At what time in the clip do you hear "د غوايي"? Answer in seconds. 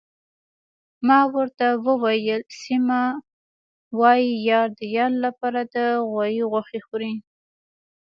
5.73-6.43